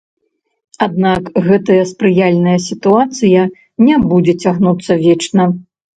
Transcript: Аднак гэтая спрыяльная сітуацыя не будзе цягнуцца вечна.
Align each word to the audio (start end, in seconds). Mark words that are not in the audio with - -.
Аднак 0.85 1.27
гэтая 1.47 1.83
спрыяльная 1.91 2.55
сітуацыя 2.69 3.41
не 3.89 3.95
будзе 4.09 4.33
цягнуцца 4.45 4.99
вечна. 5.05 5.43